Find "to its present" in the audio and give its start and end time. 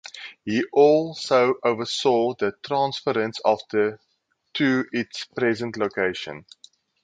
4.55-5.77